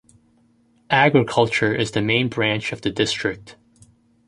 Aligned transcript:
Agriculture 0.89 1.75
is 1.75 1.91
the 1.91 2.01
main 2.01 2.27
branch 2.27 2.71
of 2.71 2.81
the 2.81 2.89
district. 2.89 3.55